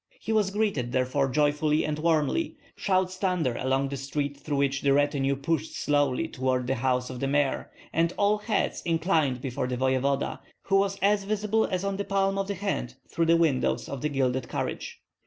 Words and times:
He 0.19 0.31
was 0.31 0.49
greeted 0.49 0.91
therefore 0.93 1.29
joyfully 1.29 1.85
and 1.85 1.99
warmly; 1.99 2.55
shouts 2.75 3.17
thundered 3.17 3.57
along 3.57 3.89
the 3.89 3.97
street 3.97 4.35
through 4.39 4.57
which 4.57 4.81
the 4.81 4.93
retinue 4.93 5.35
pushed 5.35 5.75
slowly 5.77 6.27
toward 6.27 6.65
the 6.65 6.73
house 6.73 7.11
of 7.11 7.19
the 7.19 7.27
mayor, 7.27 7.69
and 7.93 8.11
all 8.17 8.39
heads 8.39 8.81
inclined 8.83 9.41
before 9.41 9.67
the 9.67 9.77
voevoda, 9.77 10.39
who 10.63 10.77
was 10.77 10.97
as 11.03 11.23
visible 11.25 11.65
as 11.67 11.83
on 11.83 11.97
the 11.97 12.03
palm 12.03 12.39
of 12.39 12.47
the 12.47 12.55
hand 12.55 12.95
through 13.11 13.27
the 13.27 13.37
windows 13.37 13.87
of 13.87 14.01
the 14.01 14.09
gilded 14.09 14.49
carriage. 14.49 14.99